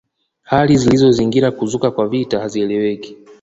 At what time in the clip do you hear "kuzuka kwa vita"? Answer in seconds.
1.51-2.39